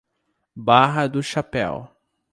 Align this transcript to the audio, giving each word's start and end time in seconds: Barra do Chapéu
Barra 0.55 1.07
do 1.07 1.21
Chapéu 1.21 1.87